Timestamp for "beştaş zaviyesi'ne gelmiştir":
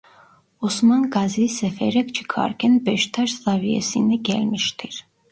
2.85-5.05